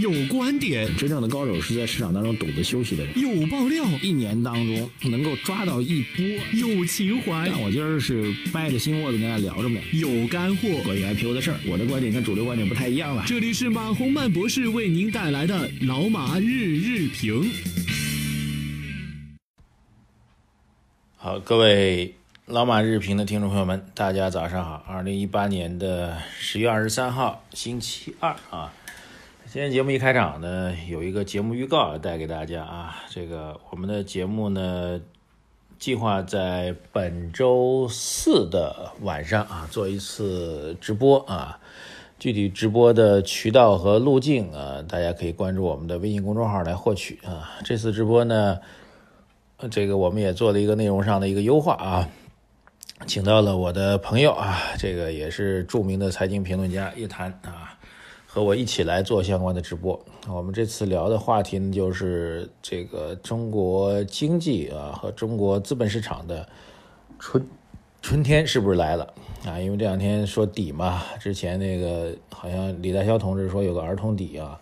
[0.00, 3.20] 有观点，真正的高手是在市场当中懂得休息的人。
[3.20, 6.24] 有爆料，一年当中能够抓到一波。
[6.54, 9.78] 有情怀，但我今儿是掰着心窝子跟大家聊着呢。
[9.92, 13.24] 有干货，关于 IPO 的事儿，我的观点跟主流观点不太一样了。
[13.26, 17.50] 这里是马洪曼博士为您带来的老马日日评。
[21.18, 22.14] 好，各位
[22.46, 24.82] 老马日评的听众朋友们，大家早上好。
[24.88, 28.72] 二零一八年的十月二十三号，星期二啊。
[29.52, 32.94] 今天节目一开场呢，有一个节目预告带给大家啊。
[33.10, 35.00] 这个我们的节目呢，
[35.76, 41.58] 计划在本周四的晚上啊做一次直播啊。
[42.20, 47.58] 具体直播的渠道和路径啊，大家可以关注我们的微信公众号来获取啊。
[47.64, 48.60] 这次直播呢，
[49.68, 52.08] 这个我们也做了一个内容上的一个优化啊，
[53.04, 57.59] 请到了我的朋友啊，这个也是著名的财经评论家叶檀啊。
[58.32, 60.00] 和我一起来做相关的直播。
[60.28, 66.48] 我们这次聊的话题呢，就是这个中国经济啊和中国资本市场的
[67.18, 67.44] 春
[68.00, 69.12] 春天是不是来了
[69.44, 69.58] 啊？
[69.58, 74.56] 因为这两天说底嘛，之前那个好像李大霄同志说有个儿童底啊，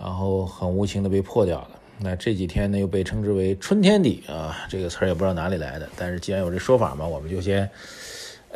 [0.00, 1.70] 然后很无情的被破掉了。
[1.98, 5.88] 那这几天呢又被称之为春天底啊，这个词儿也不知道哪里来的。
[5.96, 7.68] 但是既然有这说法嘛，我们就先。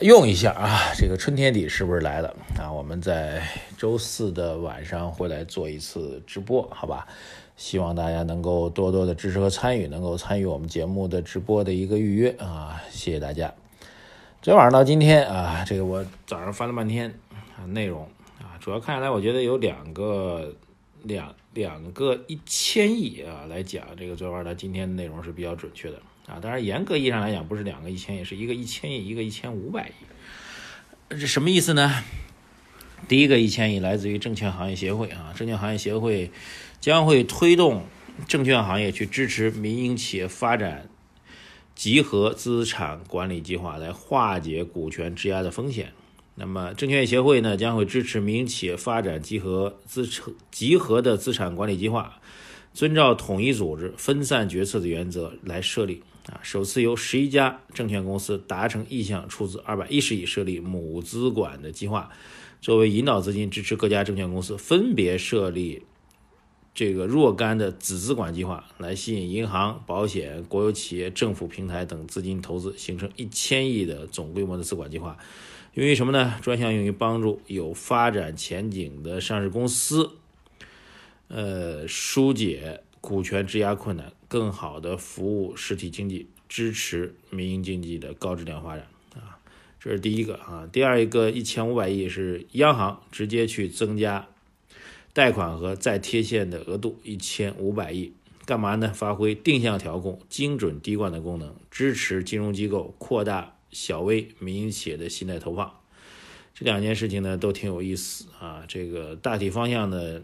[0.00, 2.70] 用一下啊，这个春天底是不是来了啊？
[2.70, 3.42] 我们在
[3.76, 7.06] 周四的晚上会来做一次直播，好吧？
[7.56, 12.80] 希望大家能够多多的支持和参与，能够参与我们节目的直播的一个预约啊！
[12.90, 13.52] 谢谢大家。
[14.40, 17.12] 昨天晚上到今天啊，这个我早上翻了半天
[17.56, 18.08] 啊内容
[18.40, 20.54] 啊，主要看下来，我觉得有两个
[21.02, 26.00] 两两个一千亿啊来讲，这个昨天晚到今天的内容是比较准确的。
[26.28, 29.92] 啊，当然，严格意义上来讲，不是两个一千亿，是一个一千亿，一个一千五百亿。
[31.08, 32.04] 这什么意思呢？
[33.08, 36.30] 第一个一千亿来自于证券行业协会啊，证券行业协会
[36.80, 37.86] 将会推动
[38.26, 40.90] 证券行业去支持民营企业发展
[41.74, 45.92] 集合资产管理计划，来化解股权质押的风险。
[46.34, 52.20] 那么，证券业协会呢，将会支持民营企业发展集合资产集合的资产管理计划，
[52.74, 56.02] 遵照统一组织、分散决策的原则来设立。
[56.28, 62.10] 啊，首次由十一家证券公司达成意向，出资二百一十亿设立母资管的计划，
[62.60, 65.84] 作为引导资金，支持各家证券公司分别设立
[66.74, 75.16] 这个若干的子资管计划，来吸引银行、保险、国有企业、政府平台等资金投资，形成一千亿的总规模的资管计划。
[75.72, 76.34] 用于什么呢？
[76.42, 80.10] 专项用于帮助有发展前景的上市公司，
[81.28, 82.82] 呃，疏解。
[83.08, 89.40] 股权质押困难，更好的服务实体经济，支持民营经济的高质量发展啊，
[89.80, 90.68] 这是第一个啊。
[90.70, 94.28] 第二一个一千五百亿是央行直接去增加
[95.14, 98.12] 贷款和再贴现的额度一千五百亿，
[98.44, 98.92] 干嘛呢？
[98.94, 105.72] 发挥定向调控、精准滴灌的功能，支持金融机构扩大小微民营企业的信贷投放。
[106.52, 108.64] 这两件事情呢都挺有意思啊。
[108.68, 110.20] 这个大体方向呢。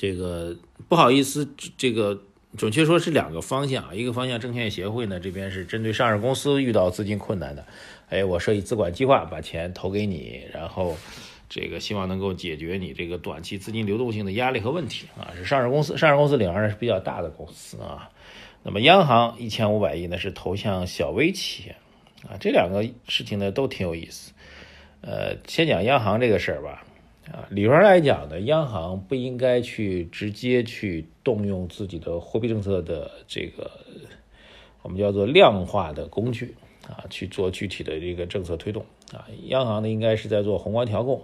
[0.00, 0.56] 这个
[0.88, 1.46] 不好意思，
[1.76, 2.22] 这个
[2.56, 7.66] 准确说是两个方向，一个方向证券协会呢这边是针对上市公司遇到资金困难的，
[8.08, 10.96] 哎，我设计资管计划，把钱投给你，然后
[11.50, 18.08] 这个希望能够解决你这个短期资金流动性的压力和问题啊，是上市公司，上市公司领上是比较大的公司啊，
[18.62, 21.76] 那么央行一千五百亿呢是投向小微企业
[22.26, 24.32] 啊，这两个事情呢都挺有意思，
[25.02, 26.86] 呃，先讲央行这个事儿吧。
[27.32, 33.70] 啊，理论上来讲呢，央行不应该去直接去动用自己的货币政策的这个
[34.82, 36.56] 我们叫做量化的工具
[36.88, 39.28] 啊，去做具体的这个政策推动啊。
[39.44, 41.22] 央行呢，应该是在做宏观调控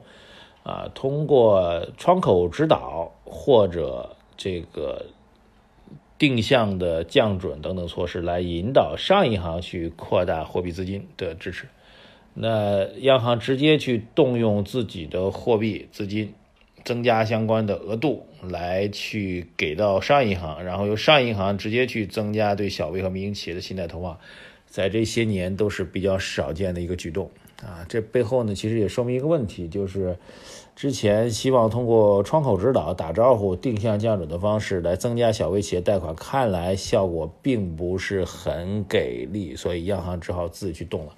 [0.62, 5.06] 啊，通过窗口指导或者这个
[6.18, 11.66] 定向的降准等等措施来引导商业银行去扩大货币资金的支持。
[12.38, 16.34] 那央行直接去动用自己的货币资金，
[16.84, 24.18] 增加相关的额度来去给到商业银行，然后由商业银行直接去增加对小微和民营企业的信贷投放，
[24.66, 27.30] 在这些年都是比较少见的一个举动
[27.62, 27.86] 啊。
[27.88, 30.18] 这背后呢，其实也说明一个问题，就是
[30.76, 41.14] 之前希望通过窗口指导、打招呼、定向降准的方式来增加小微企业贷款，看来效果并不是很给力，所以央行只好自己去动了。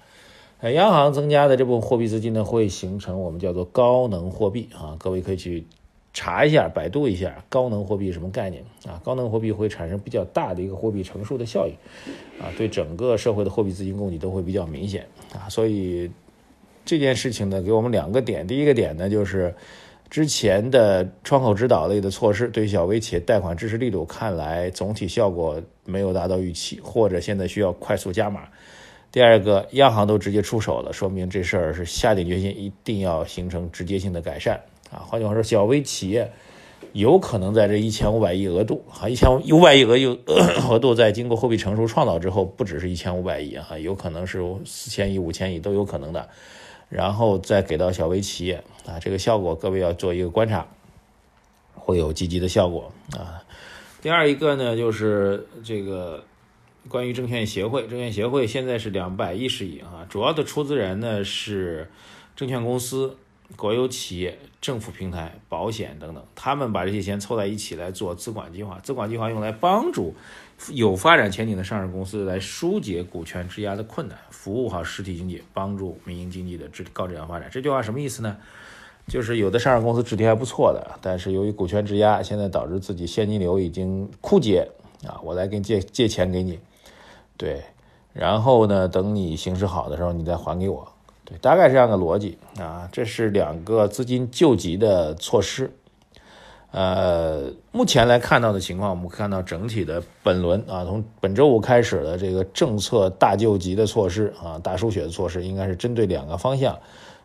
[0.61, 4.97] 呃，央行增加的这部分货币资金呢，会形成我们叫做高能货币啊。
[4.99, 5.65] 各位可以去
[6.13, 8.99] 查一下，百度一下高能货币什么概念啊？
[9.05, 11.73] 高能货币会产生比较大的一个货币乘数的效应
[12.43, 15.47] 啊，对整个社会的货币资金供给都会比较明显啊。
[15.47, 16.11] 所以
[16.83, 18.45] 这件事情呢，给我们两个点。
[18.45, 19.55] 第一个点呢，就是
[20.09, 28.41] 之前的窗口指导类的措施对小微企业贷款支持力度看来总体效果没有达到预期，或者现在需要快速加码。
[29.11, 34.61] 第二个，央行都直接出手了，说明这事儿是下定决心，一定要形成直接性的改善
[34.91, 35.01] 啊。
[35.03, 36.31] 换句话说，小微企业
[36.93, 40.15] 有可能在这一千五百亿额度啊，一千五百亿额有
[40.69, 46.29] 额度在经过货币成熟创造之后，不只是一千五百亿啊，有可能是四千亿、五千亿都有可能的，
[46.87, 50.67] 然后再给到小微企业啊，这个效果各位要做一个观察，
[51.73, 53.41] 会有积极的效果啊。
[54.03, 56.23] 第二一个呢，就是这个。
[56.87, 61.89] 关于证券协会，证券协会现在是两百一十亿啊，主要的出资人呢是
[62.35, 63.15] 证券公司、
[63.55, 70.15] 国有企业、政府平台、保险等等，他们把这些钱凑在一起来做资管计划，资管计划用来帮助
[70.71, 77.49] 有发展前景的上市公司来疏解股权质押的困难，服务好实体经济，帮助民营经济的质高质量发展。
[77.51, 78.37] 这句话什么意思呢？
[79.07, 84.69] 就是有的上市公司质地还不错的，但是由于股权质押，现在导致自己现金流已经枯竭
[85.03, 86.59] 啊，我来给你借借钱给你。
[87.39, 87.63] 对，
[88.11, 88.85] 然后呢？
[88.85, 90.85] 等你形势好的时候，你再还给我。
[91.23, 92.89] 对，大概是这样的逻辑啊。
[92.91, 95.71] 这是两个资金救急的措施。
[96.71, 106.77] 呃，目前来看到的情况，我们看到整体的本轮啊，从本周五开始的这个政策大救急的措施啊，大输血的措施，应该是针对两个方向，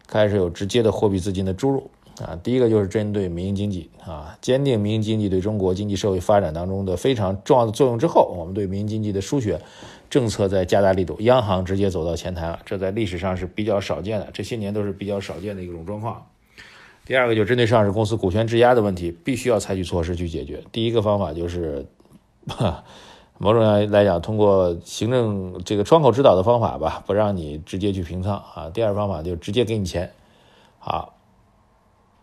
[0.07, 1.91] 开始有直接的货币资金的注入
[2.23, 2.39] 啊。
[2.43, 9.61] 第一个就是针对民营经济啊，坚定民营经济对中国经济社会发展当中的非常重要的作用之后，我们对民营经济的输血。
[10.11, 16.27] 政策在加大力度，央行直接走到前台了，这在历史上是比较少见的，这些年都是比较少见的一种状况。
[17.05, 20.63] 第二个就针对上市公司股权质押的问题，必须要采取措施去解决。
[20.73, 21.85] 第一个方法就是，
[23.39, 28.71] 某种意义来讲，通过行政这个窗口指导的方法吧，不让你直接去平仓啊。
[28.73, 30.13] 第二个方法就直接给你钱。
[30.79, 31.15] 好，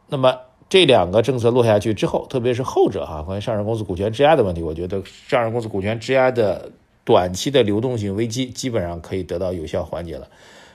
[0.07, 0.39] 那么
[0.69, 6.71] 这两个政策落下去之后，特别是后者哈，关于上市公司股权质押的问题，我觉得上市公司股权质押的。
[7.03, 10.27] 短期的流动性危机基本上可以得到有效缓解了，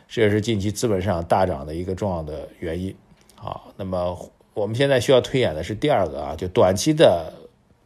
[0.08, 2.94] 这也是近期资本市场大涨的一个重要的原因。
[3.36, 7.32] 好，那么我们现在需要推演的是第二个啊，就短期的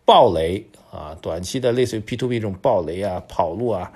[0.04, 3.92] 暴雷啊，短期的类似于 P to P 这种暴雷啊、跑路啊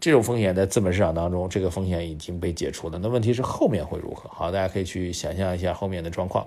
[0.00, 2.98] 这种风险，在资本市场当中，这个风险已经被解除了。
[2.98, 4.30] 那问题是后面会如何？
[4.30, 6.46] 好，大家可以去想象一下后面的状况。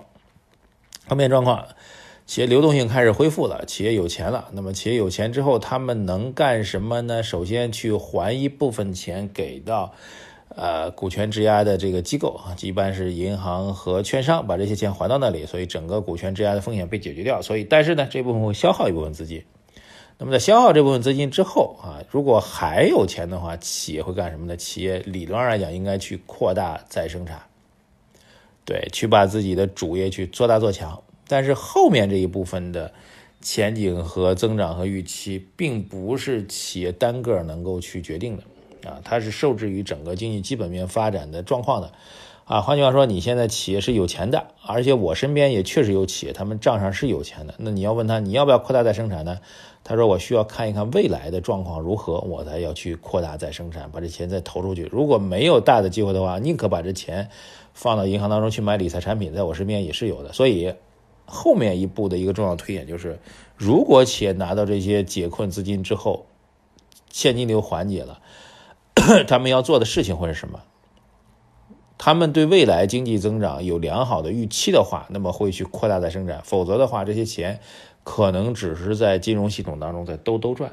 [1.06, 1.66] 后面状况。
[2.28, 4.50] 企业流动性开始恢复了，企业有钱了。
[4.52, 7.22] 那么企业有钱之后，他们能干什么呢？
[7.22, 9.94] 首先去还一部分钱给到，
[10.54, 17.40] 呃，股权质押的这个机构啊，一般是银行和券商，把这些钱还到那里，所以整个股权质押的风险被解决掉。
[17.40, 19.42] 所以，但是呢，这部分会消耗一部分资金。
[20.18, 24.54] 那么在消耗这部分资金之后啊，如果还有钱的话，企业会干什么呢？
[24.54, 27.40] 企业理论上来讲应该去扩大再生产，
[28.66, 31.02] 对，去把自己的主业去做大做强。
[31.28, 32.90] 但是后面这一部分的
[33.40, 41.92] 前景和增长和预期，并不是企业单个能够去决定的，啊，它是受制于整个经济基本面发展的状况的，
[42.46, 49.38] 啊，换句话说，你现在企业是有钱的，而且我身边也确实有企业，他们账上是有钱的，那你要问他你要不要扩大再生产呢？
[49.84, 54.88] 他说我需要看一看未来的状况如何，我才要去扩大再生产，把这钱再投出去。
[54.90, 57.28] 如果没有大的机会的话，宁可把这钱
[57.72, 60.74] 放到银行当中去买理财产品，在我身边也是有的，所以。
[61.28, 63.20] 后面一步的一个重要推演就是，
[63.56, 66.26] 如果企业拿到这些解困资金之后，
[67.10, 68.20] 现金流缓解了，
[69.28, 70.62] 他们要做的事情会是什么？
[71.98, 77.60] 他们对未来经济增长有良好的预期的话，那么会去扩大再生产；否则的话，这些钱
[78.04, 80.72] 可能只是在金融系统当中在兜兜转，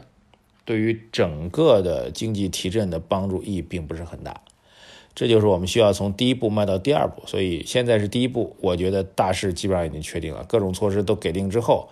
[0.63, 4.41] 对于整个的经济提振的帮助意义并不是很大。
[5.15, 11.87] 这就是我们需要从第一步迈到第二步，所以现在是第一步，我觉得大势基本上已经确定了，各种措施都给定之后，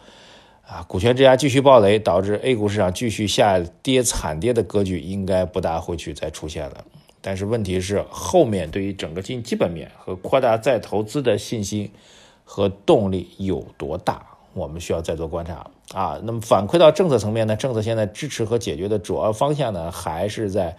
[0.67, 6.83] 啊，股权质押继续暴雷，导致 A 股市场继续下跌惨跌的格局应该不大会去再出现了。
[7.21, 11.89] 但是问题是后面对于整个经济基本面和扩大再投资的信心
[12.43, 14.21] 和动力有多大，
[14.53, 16.19] 我们需要再做观察啊。
[16.23, 17.55] 那么反馈到政策层面呢？
[17.55, 20.75] 政策现在支持和解决的主要方向呢，还是在。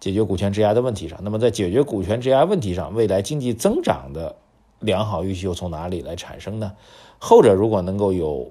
[0.00, 4.34] 解决股权质押的问题上，那么在解决股权质押问题上，未来经济增长的
[4.80, 6.72] 良好预期又从哪里来产生呢？
[7.18, 8.50] 后者如果能够有，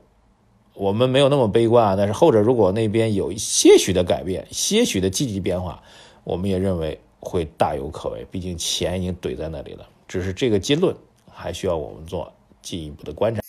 [0.74, 5.82] 我们没有那么悲观啊，但是后者如果那边有些许的改变、些许的积极变化，
[6.24, 8.28] 我们也认为会大有可为。
[8.30, 10.94] 毕竟钱已经怼在那里了，只是这个结论
[11.32, 13.42] 还需要我们做进一步的观察。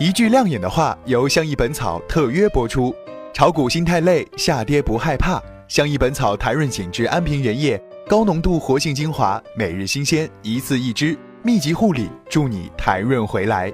[0.00, 2.94] 一句亮眼的话，由相宜本草特约播出：
[3.34, 5.42] 炒股心太累，下跌不害怕。
[5.66, 13.72] 相宜本草台润紧致安瓶原液高浓度活性精华，每日新鲜，一次一支，密集护理，助你弹润回来。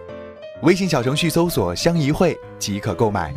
[0.62, 3.34] 微信小程序搜索“相宜会”即可购买。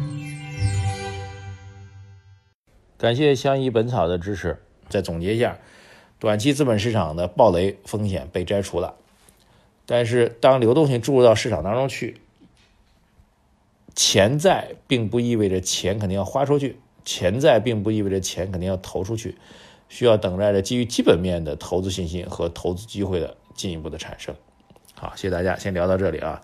[2.95, 4.61] 感谢相宜本草的支持。
[4.87, 5.57] 再总结一下，
[6.19, 8.93] 短期资本市场的暴雷风险被摘除了，
[9.87, 12.21] 但是当流动性注入到市场当中去，
[13.95, 19.35] 钱在并不意味着钱肯定要花出去，潜在并不意味着钱肯定要投出去，
[19.89, 24.33] 需要等待着基于基本面的投资信心和投资机会的进一步的产生。
[24.95, 26.41] 好，谢谢大家，先聊到这里啊。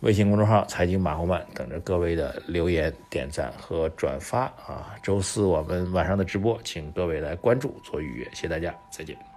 [0.00, 4.94] 微信公众号“财经马红漫”等着各位的留言、点赞和转发啊！
[5.02, 9.33] 周四我们晚上的直播，请各位来关注做预约，谢谢大家，再见。